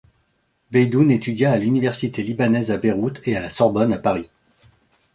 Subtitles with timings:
[0.71, 4.31] Beydoun étudia à l’Université Libanaise à Beyrouth et à la Sorbonne à Paris.